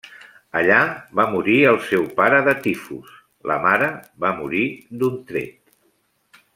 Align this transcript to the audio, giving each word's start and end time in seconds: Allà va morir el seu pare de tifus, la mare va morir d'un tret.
Allà 0.59 0.77
va 1.19 1.25
morir 1.33 1.57
el 1.73 1.77
seu 1.89 2.07
pare 2.21 2.39
de 2.49 2.55
tifus, 2.65 3.13
la 3.53 3.61
mare 3.69 3.93
va 4.25 4.35
morir 4.43 4.67
d'un 5.03 5.25
tret. 5.33 6.45